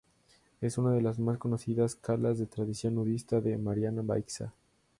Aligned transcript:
Es 0.61 0.79
una 0.79 0.93
de 0.93 1.01
las 1.03 1.19
más 1.19 1.37
conocidas 1.37 1.95
calas 1.95 2.39
de 2.39 2.47
tradición 2.47 2.95
nudista 2.95 3.39
de 3.39 3.51
la 3.51 3.57
Marina 3.59 3.91
Baixa. 4.01 4.51